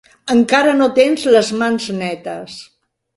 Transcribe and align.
Encara 0.35 0.71
no 0.77 0.87
tens 0.99 1.25
les 1.35 1.51
mans 1.59 1.85
netes. 1.99 2.57